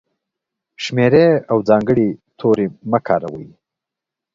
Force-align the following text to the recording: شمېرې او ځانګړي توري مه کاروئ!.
شمېرې 0.83 1.27
او 1.51 1.57
ځانګړي 1.69 2.07
توري 2.39 2.67
مه 2.91 2.99
کاروئ!. 3.07 3.47